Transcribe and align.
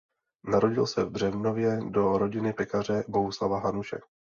Narodil 0.47 0.87
se 0.87 1.03
v 1.03 1.09
Břevnově 1.09 1.79
do 1.89 2.17
rodiny 2.17 2.53
pekaře 2.53 3.03
Bohuslava 3.07 3.59
Hanuše. 3.59 3.99